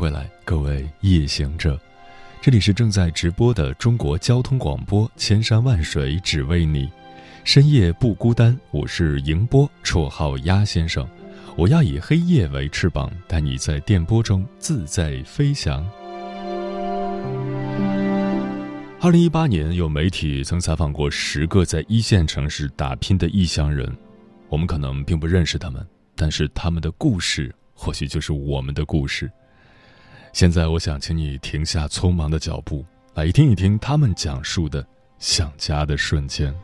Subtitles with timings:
[0.00, 1.78] 回来，各位夜行者，
[2.40, 6.90] 这里是正在直播的中国交通广播，千山万水只为你，
[7.44, 8.58] 深夜不孤单。
[8.70, 11.06] 我是迎波，绰号鸭先生。
[11.54, 15.86] 我要以黑夜为翅膀，带你在电波中自在飞翔。
[19.02, 23.86] 二零一八年，有媒体曾采访过十个在一线城市打拼的异乡人，
[24.48, 29.30] 我们可能并不认识他们，但是他们的故事，或许就是我们的故事。
[30.32, 34.86] 现在，我想请你停下匆忙的脚步，来听一听他们讲述的
[35.18, 36.54] 想家的瞬间。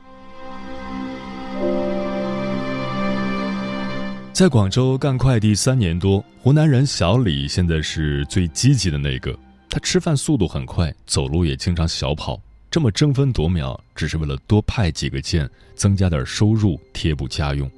[4.32, 9.36] 在广州干快递三年多，湖南人小李现在是最积极的那个。
[9.68, 17.70] 他吃饭速度很快，走路也经常小跑，这么争分夺秒，只是为了多派几个件，增加点收入，贴补家用。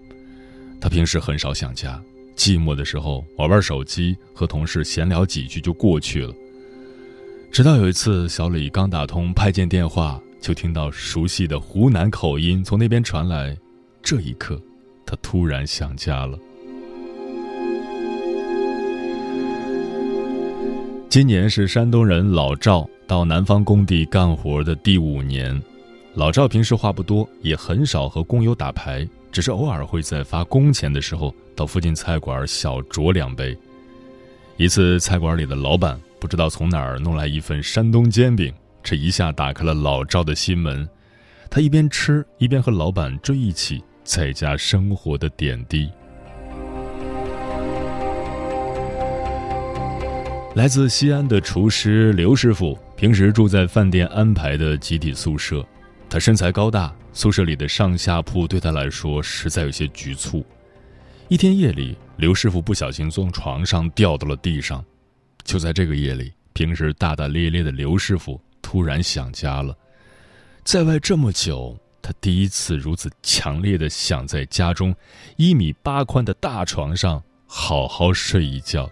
[0.81, 2.01] 他平时很少想家。
[2.39, 6.33] 寂寞的时候玩玩手机，和同事闲聊几句就过去了。
[7.51, 13.57] 直到有一次，小李刚打通派件电话，就听到熟悉的湖南口音从那边传来。
[14.01, 14.61] 这一刻，
[15.05, 16.39] 他突然想家了。
[21.09, 25.61] 今年是山东人老赵到南方工地干活的第五年。
[26.15, 31.35] 老赵平时话不多，也很少和工友打牌，只是偶尔会在发工钱的时候。
[31.59, 33.59] 到附近菜馆小酌两杯。
[34.57, 40.89] 一次，菜馆里的老板不知道从哪儿弄来一份山东煎饼，这一下打开了老赵的心门。
[41.51, 45.91] 他一边吃，一边和老板追忆起在家生活的点滴。
[50.55, 55.67] 来自西安的厨师刘师傅，平时住在饭店安排的集体宿舍。
[56.09, 60.47] 他身材高大，宿舍里的上下铺对他来说实在有些局促。
[61.27, 64.85] 一天夜里，刘师傅不小心从床上掉到了地上。
[65.43, 69.77] 就在这个夜里，平时大大咧咧的刘师傅突然想家了。
[70.63, 74.95] 在外这么久，他第一次如此强烈的想在家中
[75.37, 78.89] 一米八宽的大床上好好睡一觉。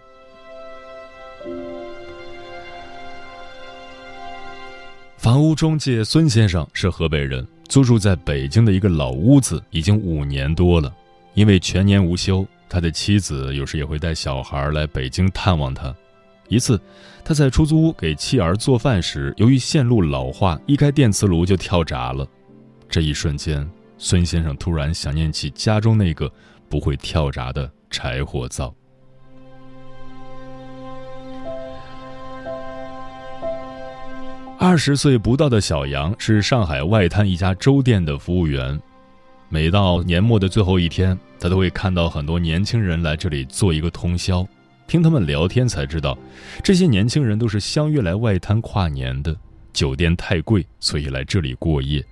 [5.17, 10.93] 房屋中介孙先生是河北人，租住在北京的一个老屋子已经五年多了。
[11.33, 15.95] 因为全年无休，他的妻子有时也会带小孩来北京探望他。
[16.47, 16.79] 一次，
[17.23, 22.27] 他在出租屋给妻儿做饭时，由于线路老化，一开电磁炉就跳闸了。
[22.89, 26.31] 这一瞬间，孙先生突然想念起家中那个
[26.67, 28.73] 不会跳闸的柴火灶。
[34.67, 38.77] 二十岁不到的小杨是上海外滩一家粥店的服务员。
[39.47, 44.45] 每到年末的最后一天，他都会看到很多年轻人来这里做一个通宵。
[44.85, 46.17] 听他们聊天才知道，
[46.61, 49.33] 这些年轻人都是相约来外滩跨年的。
[49.71, 52.03] 酒店太贵，所以来这里过夜。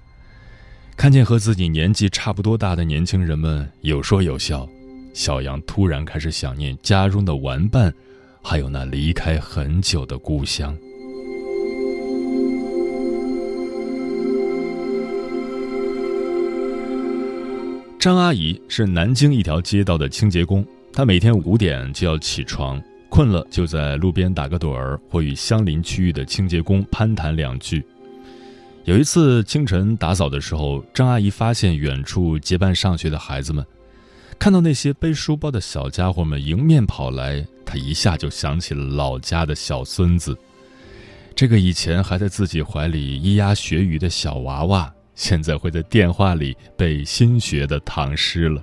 [0.95, 4.65] 看见和自己年纪差不多大的年轻人们有说有笑，
[5.13, 7.93] 小杨突然开始想念家中的玩伴，
[8.41, 10.73] 还有那离开很久的故乡。
[18.05, 20.63] 张阿姨是南京一条街道的清洁工，
[20.93, 22.79] 她每天五点就要起床，
[23.09, 27.83] 困了就在路边打个盹儿，或与相邻区域的清洁工攀谈两句。
[28.83, 33.65] 有一次清晨打扫的时候，张阿姨发现远处结伴上学的孩子们，
[34.37, 40.37] 看到那些背书包的小家伙们迎面跑来，她一下就想起了老家的小孙子，
[41.33, 44.93] 这个以前还在自己怀里咿呀学语的小娃娃。
[45.15, 48.61] 现在会在电话里背新学的唐诗了。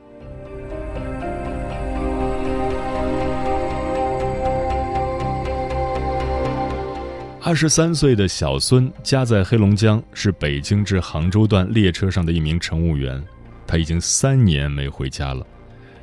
[7.45, 13.21] 二十三岁的小孙家在黑龙江，是北京至杭州段列车上的一名乘务员。
[13.67, 15.45] 他已经三年没回家了。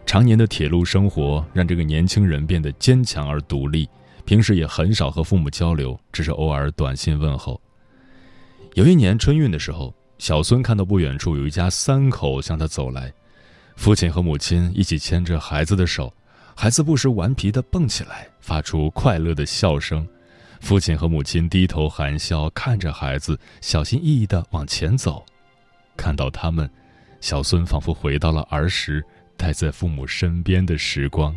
[0.05, 3.87] 常年的铁路生活让这个年轻人变得坚强而独立，
[4.25, 7.61] 平时也很少和父母交流，只是偶尔短信问候。
[8.73, 13.11] 有一年春运的时候，小孙看到不远处有一家三口向他走来，
[13.77, 16.13] 父亲和母亲一起牵着孩子的手，
[16.53, 20.05] 孩子不时顽皮地蹦起来，发出快乐的笑声。
[20.59, 25.25] 父亲和母亲低头含笑看着孩子，小心翼翼地往前走。
[25.95, 26.69] 看到他们，
[27.21, 29.01] 小孙仿佛回到了儿时
[29.37, 31.33] 待在父母身边的时光。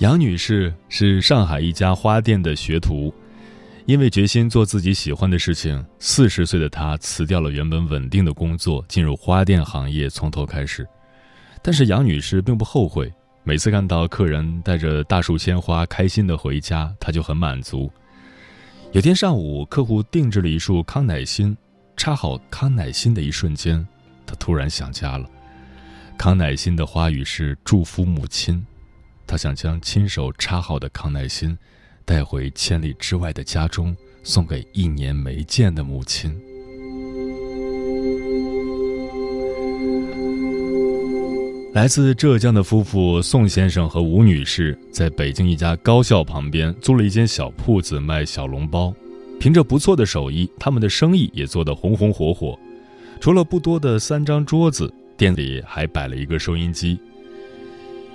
[0.00, 3.12] 杨女士是上海一家花店的学徒，
[3.84, 10.88] 因为决心做自己喜欢的事情，四十岁的她辞掉了原本稳定的工作，进入花店行业，从头开始。
[11.60, 13.12] 但是杨女士并不后悔，
[13.44, 17.92] 每次看到客人带着大束鲜花开心的回家，她就很满足。
[18.92, 21.54] 有天上午，客户定制了一束康乃馨，
[21.94, 23.86] 插好康乃馨的一瞬间，
[24.24, 25.28] 她突然想家了。
[26.16, 28.64] 康乃馨的花语是祝福母亲，
[29.30, 31.56] 他想将亲手插好的康乃馨
[32.04, 36.36] 带回千里之外的家中，送给一年没见的母亲。
[41.72, 48.92] 来自浙江的夫妇宋先生和吴女士在北京一家高校旁边租了一间小铺子卖小笼包，
[49.38, 52.58] 凭着不错的手艺，他们的生意也做得红红火火。
[53.20, 56.98] 除了不多的三张桌子，店里还摆了一个收音机。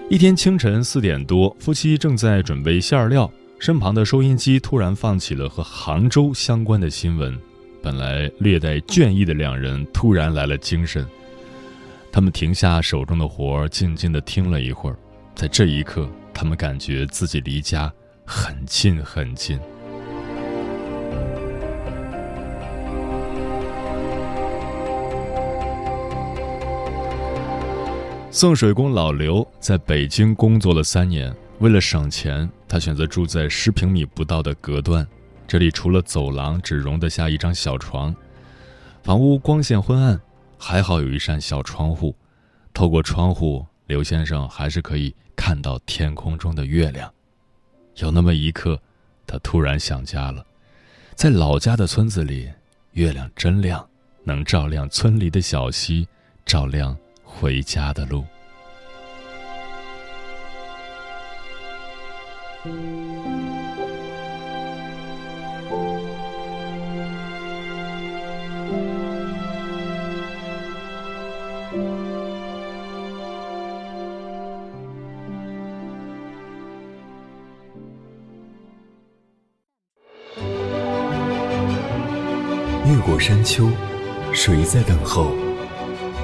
[0.07, 7.35] 一天清晨四点多，夫妻正在准备馅料，身旁的收音机突然放起了和杭州相关的新闻。
[7.81, 11.03] 本来略带倦意的两人突然来了精神。
[12.11, 14.95] 他们停下手中的活，静静的听了一会儿。
[15.33, 17.91] 在这一刻，他们感觉自己离家
[18.23, 19.59] 很近很近。
[28.35, 35.07] 送水工老刘在北京工作了三年，为了省钱，他选择住在十平米不到的隔断。
[35.47, 38.13] 这里除了走廊，只容得下一张小床，
[39.03, 40.19] 房屋光线昏暗。
[40.57, 42.13] 还好有一扇小窗户，
[42.73, 47.09] 透过窗户，刘先生还是可以看到天空中的月亮。
[47.99, 48.77] 有那么一刻，
[49.25, 50.45] 他突然想家了。
[51.15, 52.49] 在老家的村子里，
[52.91, 53.88] 月亮真亮，
[54.25, 56.05] 能照亮村里的小溪，
[56.45, 56.97] 照亮
[57.39, 58.23] 回家的路。
[82.88, 83.69] 越过山丘，
[84.33, 85.44] 谁在等候？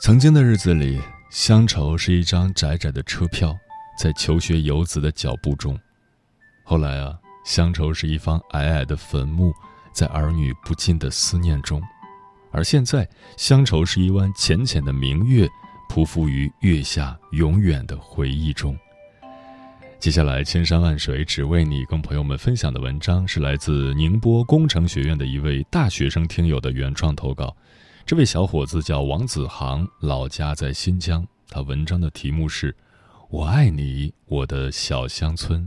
[0.00, 3.54] 曾经的日子里，乡愁是一张窄窄的车票，
[3.98, 5.76] 在求学游子的脚步中；
[6.64, 9.52] 后来啊，乡愁是一方矮矮的坟墓，
[9.92, 11.82] 在儿女不尽的思念中；
[12.50, 15.46] 而现在，乡愁是一弯浅浅的明月，
[15.90, 18.74] 匍匐于月下永远的回忆中。
[19.98, 27.54] 接下来，千山万水只为你，跟朋友们分享的文章是来自宁波工程学院的一位大学生听友的原创投稿。
[28.06, 31.24] 这位小伙子叫王子航，老家在新疆。
[31.48, 32.72] 他文章的题目是
[33.28, 35.62] 《我爱你，我的小乡村》。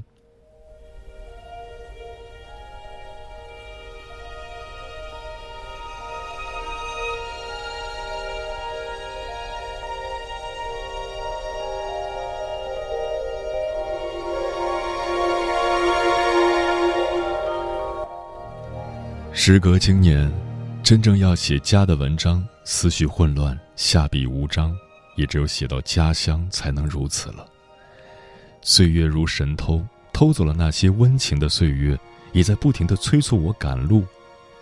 [19.32, 20.53] 时隔经年。
[20.84, 24.76] 真正要写家的文章，思绪混乱，下笔无章，
[25.16, 27.46] 也只有写到家乡才能如此了。
[28.62, 31.98] 岁月如神偷，偷走了那些温情的岁月，
[32.34, 34.04] 也在不停的催促我赶路。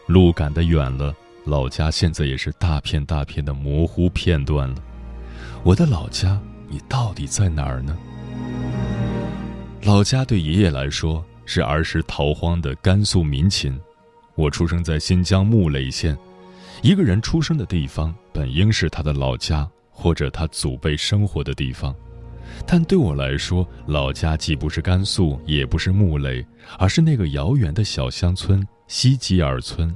[0.06, 1.12] 路赶得远了，
[1.44, 4.76] 老家现在也是大片大片的模糊片段了。
[5.64, 7.98] 我的老家，你到底在哪儿呢？
[9.82, 13.76] 老家对爷爷来说是儿时逃荒的甘肃民勤。
[14.36, 16.18] 我出生在新疆木垒县，
[16.82, 21.96] 一个人出生的地方本应是他的老家或者他祖辈生活的地方。
[22.66, 26.46] 但对我来说，老家既不是甘肃，也不是木垒，
[26.78, 29.96] 而是那个遥远的小乡村西吉尔村。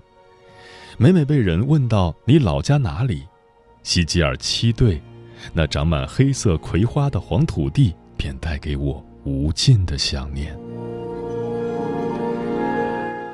[0.98, 3.24] 每每被人问到你老家哪里，
[3.84, 5.01] 西吉尔七队，
[5.54, 10.58] 那长满黑色葵花的黄土地，便带给我无尽的想念。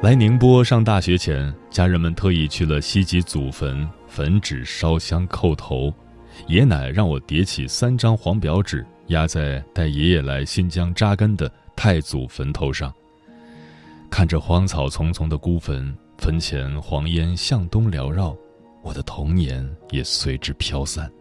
[0.01, 5.93] 来宁波上大学前，家人们特意去了西吉祖坟，焚纸烧香叩头，
[6.47, 8.83] 爷奶让我叠起三张黄表纸。
[9.09, 12.91] 压在带爷爷来新疆扎根的太祖坟头上，
[14.09, 18.35] 看着荒草丛丛的孤坟，坟前黄烟向东缭绕，
[18.81, 21.11] 我的童年也随之飘散。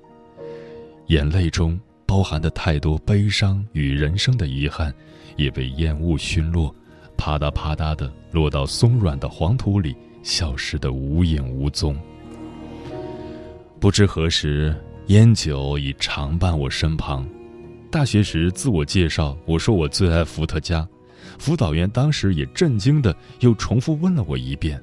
[1.09, 4.95] 眼泪中包含的太多悲伤与人生的遗憾，
[5.37, 6.75] 也被烟雾熏落，
[7.21, 11.95] 啪嗒啪嗒的落到松软的黄土里，消失得无影无踪。
[13.79, 14.75] 不知何时，
[15.09, 17.29] 烟酒已常伴我身旁。
[17.91, 20.89] 大学时自我介绍，我说我最爱伏特加，
[21.39, 24.83] 辅导员当时也震惊的又重复问了我一遍。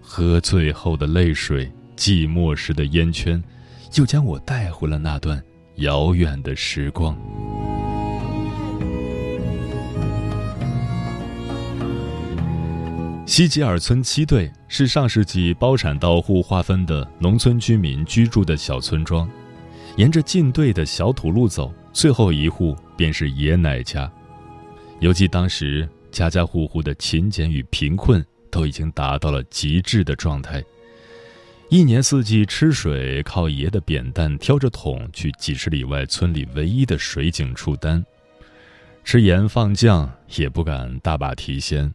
[0.00, 3.42] 喝醉后的泪水，寂寞时的烟圈，
[3.96, 5.42] 又将我带回了那段
[5.78, 7.18] 遥远的时光。
[13.26, 19.28] 西吉尔村七队是上世纪包产到户划分的农村居民居住的小村庄，
[19.96, 21.74] 沿着进队的小土路走。
[21.92, 24.10] 最后一户便是爷奶家，
[25.00, 30.62] 犹记当时家家户户的勤俭与贫困都已经达到了极致的状态，
[31.68, 38.04] 一年四季吃水靠爷的扁担挑着桶去几十里外村里唯一的水井处担，
[39.02, 41.92] 吃盐放酱也不敢大把提鲜，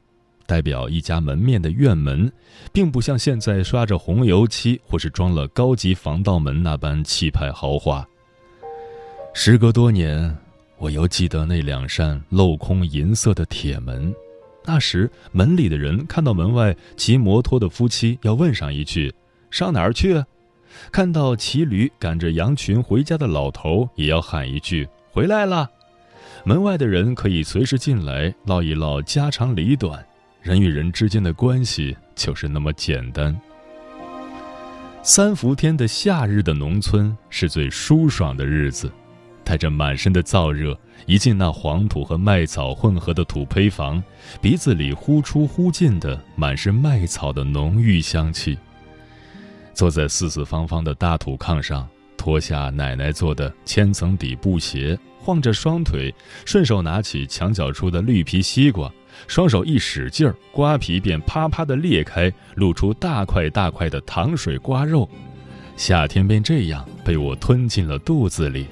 [0.51, 2.29] 代表一家门面的院门，
[2.73, 8.05] 并不像现在刷着红油漆或是装了高级防盗门那般气派豪华。
[9.33, 10.37] 时隔多年，
[10.77, 14.13] 我又记得那两扇镂空银色的铁门。
[14.65, 19.09] 那时门里的人看到门外骑摩托的夫妻，要问上一句
[19.49, 20.21] ：“上哪儿去？”
[20.91, 25.71] 看到骑驴赶着羊群回家的老头，也要喊一句：“回来了。”
[26.43, 30.05] 门外的人可以随时进来唠一唠家长里短，
[30.41, 33.39] 人与人之间的关系就是那么简单。
[35.03, 38.91] 三伏天的夏日的农村是最舒爽的日子。
[39.43, 44.01] 带着满身的燥热，一进那黄土和麦草混合的土坯房，
[44.39, 48.57] 鼻子里忽出忽进的满是麦草的浓郁香气。
[49.73, 56.13] 坐在四四方方的大土炕上，脱下奶奶做的千层底布鞋，晃着双腿，
[56.45, 58.89] 顺手拿起墙角处的绿皮西瓜，
[59.27, 65.09] 双手一使劲儿，瓜皮便啪啪的裂开，露出大块大块的糖水瓜肉。
[65.77, 68.67] 夏天便这样被我吞进了肚子里。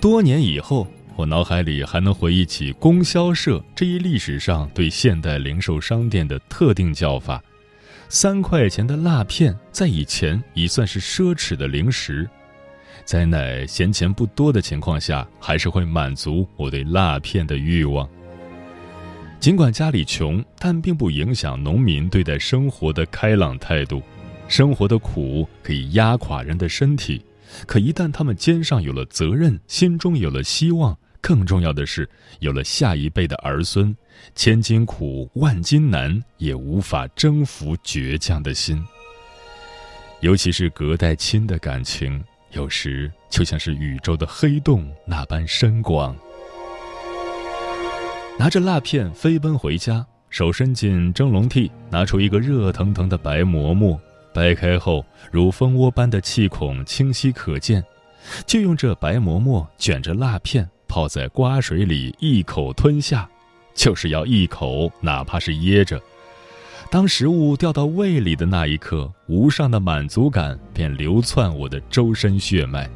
[0.00, 7.42] 多年以后，我脑海里还能回忆起供销社这一历史上对现代零售商店的特定叫法。
[8.08, 12.28] 三块钱的辣片在以前已算是奢侈的零食，
[13.08, 18.06] 在奶闲钱不多的情况下，还是会满足我对辣片的欲望。
[19.40, 24.02] 尽管家里穷，但并不影响农民对待生活的开朗态度。
[24.46, 27.24] 生活的苦可以压垮人的身体。
[27.66, 32.06] 可一旦他们肩上有了责任，心中有了希望，更重要的是
[32.40, 33.96] 有了下一辈的儿孙，
[34.34, 38.84] 千金苦万金难也无法征服倔强的心。
[40.20, 46.16] 尤其是隔代亲的感情，有时就像是宇宙的黑洞那般深广。
[48.38, 54.00] 拿着蜡片飞奔回家，手伸进蒸笼屉，拿出一个热腾腾的白馍馍。
[54.32, 57.84] 掰开后，如蜂窝般的气孔清晰可见，
[58.46, 63.28] 就用这白馍馍卷着蜡片，泡在瓜水里，一口吞下，
[63.74, 66.00] 就是要一口，哪怕是噎着。
[66.90, 72.88] 当食物掉到胃里的那一刻无上的满足感便流窜我的周身血脉。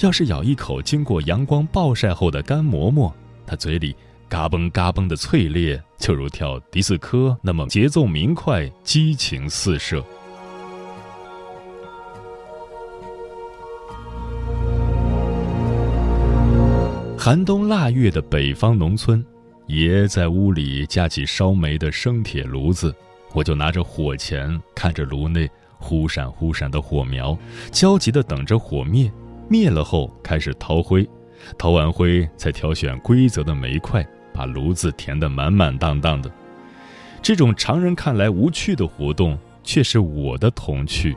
[0.00, 3.14] 要是咬一口经过阳光暴晒后的干馍馍
[3.46, 3.94] 它嘴里
[4.28, 10.02] 嘎嘣嘎嘣的脆裂就如跳迪斯科那么节奏明快激情四射。
[17.18, 19.22] 寒冬腊月的北方农村
[19.66, 22.94] 爷在屋里架起烧煤的生铁炉子
[23.32, 27.36] 我就拿着火钳，看着炉内忽闪忽闪的火苗，
[27.70, 29.10] 焦急地等着火灭。
[29.48, 31.08] 灭了后，开始掏灰，
[31.58, 36.30] 掏完灰再挑选规则的煤块，把炉子填得满满当当的。
[37.22, 41.16] 这种常人看来无趣的活动，却是我的童趣。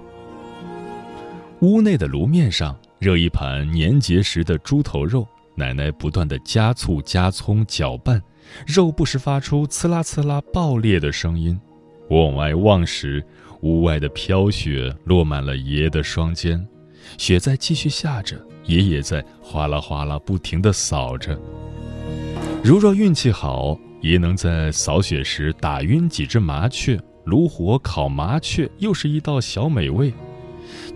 [1.59, 5.27] 屋内的炉面上热一盘年节时的猪头肉。
[5.55, 8.19] 奶奶不断的加醋加葱搅拌，
[8.65, 11.59] 肉不时发出刺啦刺啦爆裂的声音。
[12.13, 13.25] 我往外望时，
[13.61, 16.63] 屋外的飘雪落满了爷的双肩，
[17.17, 21.35] 雪在继续下着，爷爷在哗啦哗啦不停的扫着。
[22.63, 30.13] 如若运气好，爷能在扫雪时打晕几只麻雀，炉火烤麻雀又是一道小美味。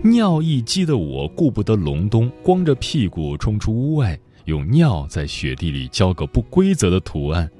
[0.04, 4.16] 尿意激的我顾不得隆冬，光着屁股冲出屋外。
[4.44, 7.50] 用尿在雪地里浇个不规则的图案，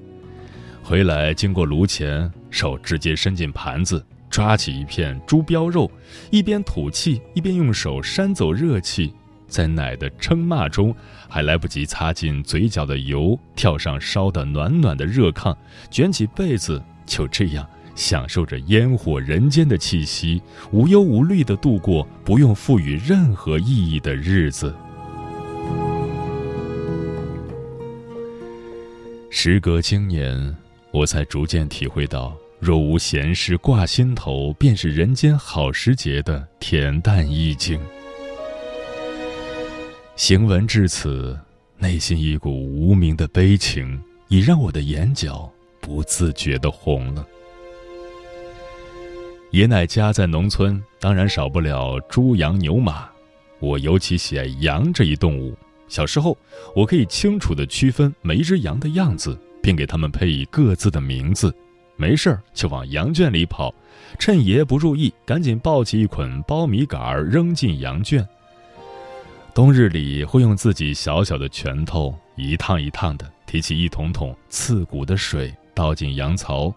[0.88, 5.90] 回来经过炉前，手直接伸进盘子，抓起一片猪膘肉，
[6.30, 9.12] 一边吐气一边用手扇走热气，
[9.46, 10.96] 在奶的称骂中，
[11.28, 15.54] 还来不及擦进嘴角的油，跳上烧得暖暖的热炕，
[15.90, 20.40] 卷起被子，就这样享受着烟火人间的气息，
[20.70, 24.74] 无忧无虑地度过不用赋予任何意义的日子。
[29.30, 30.56] 时隔经年，
[30.90, 37.80] 我才逐渐体会到“若无闲事挂心头，便是人间好时节”的恬淡意境。
[40.16, 41.38] 行文至此，
[41.76, 45.48] 内心一股无名的悲情，已让我的眼角
[45.80, 47.24] 不自觉的红了。
[49.52, 53.08] 爷奶家在农村，当然少不了猪羊牛马，
[53.60, 55.56] 我尤其喜爱羊这一动物。
[55.86, 56.36] 小时候，
[56.74, 61.54] 我可以清楚地区分每一只羊的样子，并给它们配以各自的名字。
[61.96, 63.74] 没事儿就往羊圈里跑，
[64.18, 68.26] 趁爷不注意，赶紧抱起一捆苞米杆儿扔进羊圈。
[69.52, 76.72] 冬日里，会用自己小小的拳头一趟一趟的提起一桶桶刺骨的水，倒进羊槽，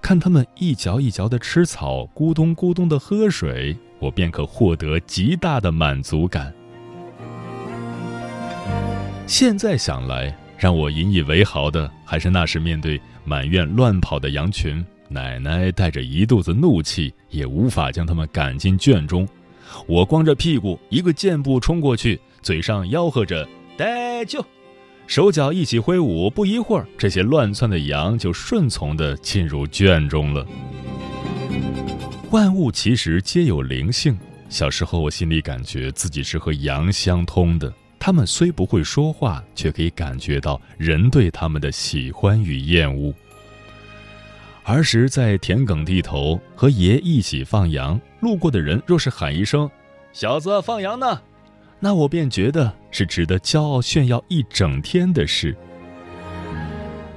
[0.00, 6.50] 看它们一嚼一嚼的吃草，咕咚咕咚的喝水，我便可获得极大的满足感。
[9.26, 19.28] 现在想来，让我引以为豪的还是那时面对满院乱跑的羊群，奶奶带着一肚子怒气，也无法将他们赶进圈中。
[19.88, 23.44] 我光着屁股，一个箭步冲过去，嘴上吆喝着
[23.76, 24.40] “待救”，
[25.08, 30.46] 手脚一起挥舞，不一会儿，这些乱窜的羊就顺从地进入圈中了。
[32.30, 34.16] 万物其实皆有灵性，
[34.48, 37.74] 小时候我心里感觉自己是和羊相通的。
[38.04, 43.14] 他们虽不会说话，却可以感觉到人对他们的喜欢与厌恶。
[44.64, 49.70] 儿时在田埂地头和爷一起放羊，路过的人若是喊一声
[50.12, 51.22] “小子放羊呢”，
[51.78, 55.56] 那我便觉得是值得骄傲炫耀一整天的事。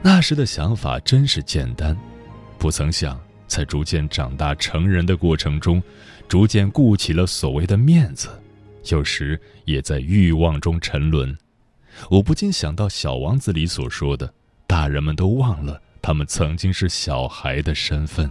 [0.04, 1.98] 那时的想法真是简单，
[2.60, 5.82] 不曾想在逐渐长大成人的过程中，
[6.28, 8.30] 逐渐顾起了所谓的面子。
[8.92, 11.38] 有时也在欲望中沉沦，
[12.10, 14.34] 我不禁想到《小王子》里所说的
[14.68, 18.30] ：“大人们都忘了他们曾经是小孩的身份。”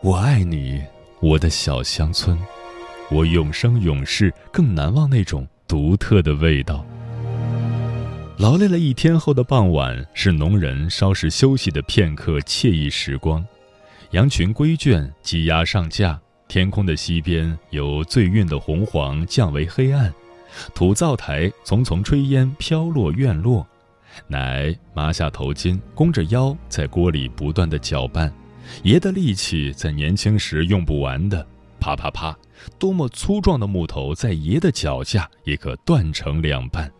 [0.00, 0.80] 我爱你，
[1.20, 2.38] 我的小乡村，
[3.10, 6.86] 我永生永世更难忘那种独特的味道。
[8.38, 13.44] 劳累了一天后的傍晚，是农人稍事休息的片刻惬意时光。
[14.12, 16.18] 羊群归圈，鸡鸭上架。
[16.46, 20.10] 天空的西边由醉晕的红黄降为黑暗，
[20.74, 23.66] 土灶台丛丛炊烟飘落院落。
[24.26, 28.32] 奶麻下头巾，弓着腰在锅里不断的搅拌。
[28.82, 31.46] 爷的力气在年轻时用不完的，
[31.78, 32.34] 啪啪啪，
[32.78, 36.90] 多么粗壮的木头在爷的脚下也可断成两半。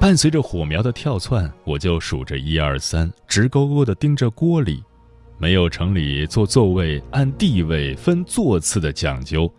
[0.00, 4.82] 伴随着火苗的跳窜，我就数着一二三，直勾勾地盯着锅里。
[5.38, 9.52] 没有城里坐座位按地位分座次的讲究，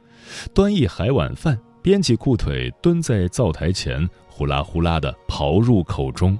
[0.53, 6.37] 端一海碗饭，编起裤腿蹲在灶台前，呼啦呼啦地刨入口中。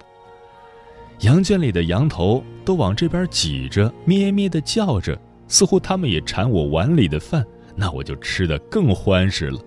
[1.21, 7.45] 羊圈里的羊头都往这边挤着，咩咩地叫着，似乎他们也馋我碗里的饭，
[7.76, 9.60] 那我就吃得更欢实了。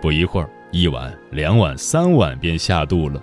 [0.00, 3.22] 不一会儿，一碗、两碗、三碗便下肚了，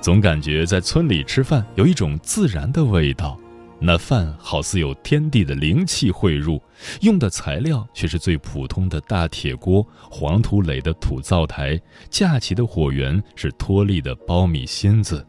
[0.00, 3.38] 总感觉在村里吃饭有一种自然的味道。
[3.86, 6.58] 那饭好似有天地的灵气汇入，
[7.02, 15.22] 用的材料却是最普通的大铁锅、黄土垒的土灶台，架起的火源是脱粒的苞米芯子。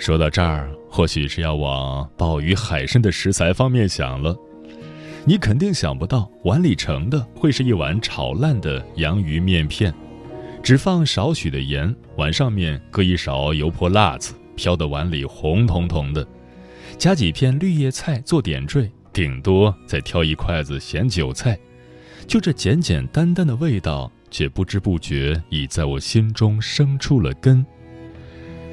[0.00, 4.36] 说到这儿，或许是要往鲍鱼、海参的食材方面想了。
[5.24, 9.94] 你肯定想不到，碗里盛的会是一碗炒烂的洋芋面片，
[10.60, 14.34] 只放少许的盐，碗上面搁一勺油泼辣子。
[14.62, 16.24] 飘的碗里红彤彤的，
[16.96, 21.58] 加几片绿叶菜做点缀，顶多再挑一筷子咸韭菜，
[22.28, 27.66] 就这简简单单的味道，却不知不觉已在我心中生出了根。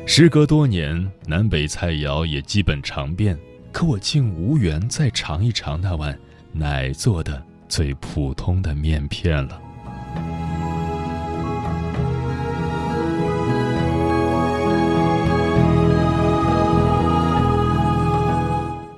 [0.05, 3.35] 时隔多年，南北菜肴也基本尝遍，
[3.71, 6.15] 可我竟无缘再尝一尝那碗
[6.51, 9.59] 奶做的最普通的面片了。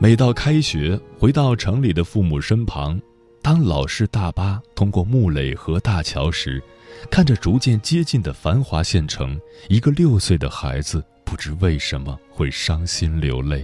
[0.02, 3.00] 每到开学，回到城里的父母身旁，
[3.40, 6.60] 当老式大巴通过木垒河大桥时，
[7.12, 13.64] 看着逐渐接近的繁华县城，一个六岁的孩子不知为什么会伤心流泪。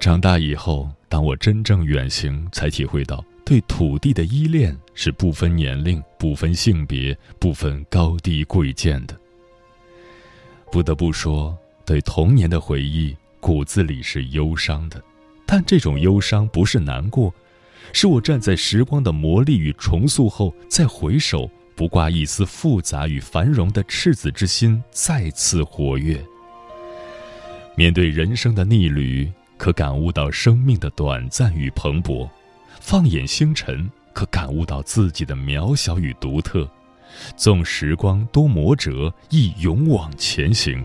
[0.00, 9.14] 长大以后，当我真正远行，才体会到对土地的依恋是不分年龄、不分性别、不分高低贵贱的。
[10.72, 13.14] 不得不说，对童年的回忆。
[13.40, 15.02] 骨子里是忧伤的，
[15.46, 17.32] 但这种忧伤不是难过，
[17.92, 26.22] 是我站在时光的磨砺与重塑后再回首，不挂一丝复杂与繁荣的赤子之心再次活跃。
[27.76, 32.28] 面对人生的逆旅，可感悟到生命的短暂与蓬勃；
[32.80, 36.68] 放眼星辰，可感悟到自己的渺小与独特。
[37.36, 40.84] 纵时光多磨折，亦勇往前行。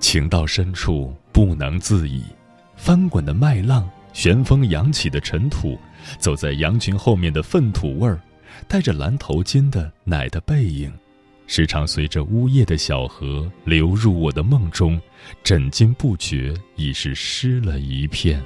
[0.00, 2.22] 情到深处不能自已，
[2.76, 5.78] 翻滚的麦浪，旋风扬起的尘土，
[6.18, 8.20] 走在羊群后面的粪土味儿，
[8.66, 10.92] 戴着蓝头巾的奶的背影，
[11.46, 15.00] 时常随着呜咽的小河流入我的梦中，
[15.42, 18.42] 枕巾不觉已是湿了一片。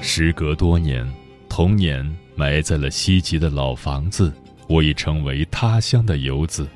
[0.00, 1.06] 时隔多年，
[1.48, 4.32] 童年埋在了西吉的老房子，
[4.68, 6.66] 我已成为他乡的游子。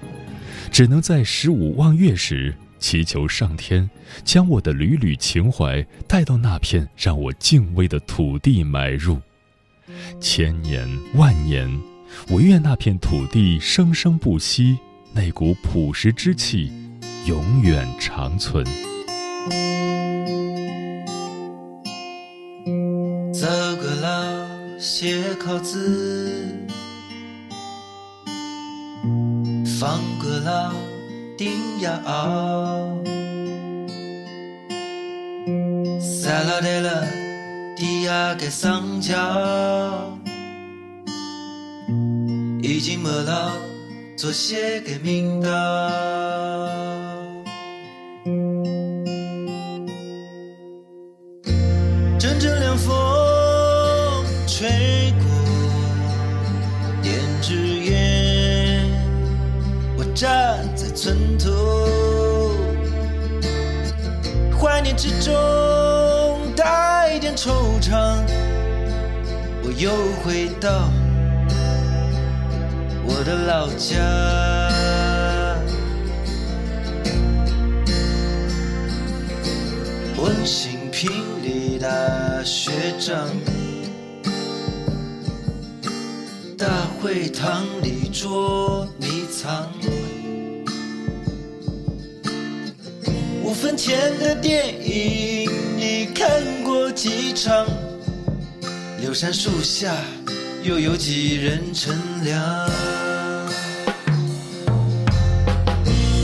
[0.72, 3.88] 只能在十五望月时祈求上天，
[4.24, 9.20] 将我的缕缕情怀带到那片让我敬畏的土地埋入。
[10.18, 11.68] 千年万年，
[12.30, 14.78] 唯愿那片土地生生不息，
[15.12, 16.72] 那股朴实之气
[17.26, 18.64] 永远长存。
[23.34, 26.71] 走过老写考字。
[29.82, 30.72] 放过了
[31.36, 32.96] 定亚奥，
[36.00, 37.04] 塞拉德了
[37.76, 39.18] 第二个桑乔，
[42.62, 43.54] 已经没了
[44.16, 45.50] 做些个名道，
[52.20, 52.94] 阵阵凉风
[54.46, 55.12] 吹。
[55.18, 55.31] 过
[64.94, 68.18] 之中带点惆怅，
[69.62, 69.90] 我又
[70.22, 70.90] 回到
[73.04, 73.98] 我的老家。
[80.18, 81.10] 温馨平
[81.42, 81.88] 里大
[82.44, 83.28] 学长，
[86.56, 86.66] 大
[87.00, 89.68] 会堂里捉迷藏。
[93.52, 97.66] 五分钱的电影你看过几场？
[98.98, 99.94] 柳杉树下
[100.62, 102.42] 又有几人乘凉？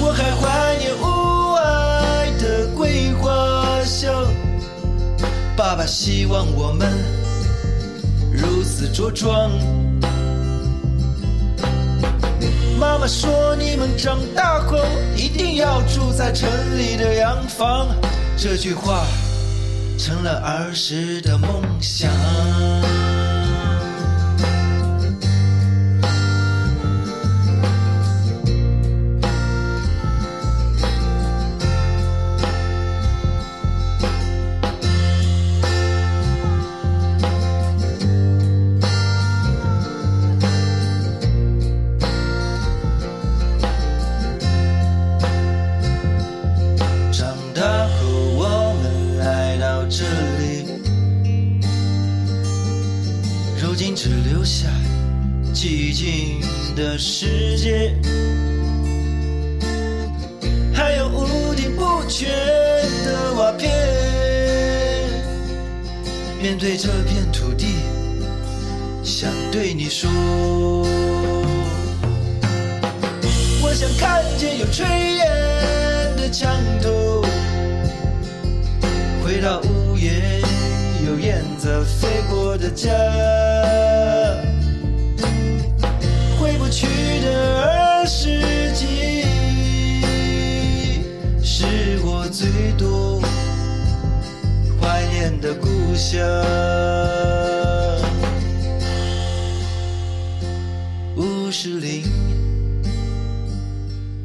[0.00, 4.10] 我还怀念屋外的桂花香。
[5.54, 6.90] 爸爸希望我们
[8.32, 9.50] 如此茁壮。
[12.78, 14.78] 妈妈说：“你们长大后
[15.16, 17.88] 一定要住在城里的洋房。”
[18.38, 19.04] 这句话
[19.98, 22.08] 成了儿时的梦想。
[56.98, 57.47] 是
[95.40, 96.20] 的故乡。
[101.16, 102.04] 五十里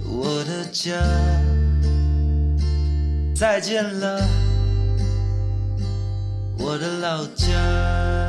[0.06, 0.94] 我的家。
[3.44, 4.22] 再见了
[6.58, 8.23] 我的老家。